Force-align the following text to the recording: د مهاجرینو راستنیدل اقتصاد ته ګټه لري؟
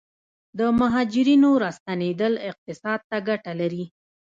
د 0.57 0.59
مهاجرینو 0.79 1.49
راستنیدل 1.63 2.33
اقتصاد 2.49 2.99
ته 3.09 3.17
ګټه 3.27 3.51
لري؟ 3.61 3.83